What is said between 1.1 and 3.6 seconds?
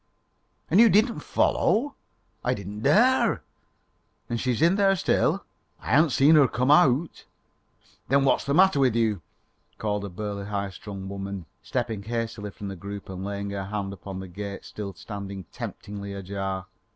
follow?" "I didn't dare."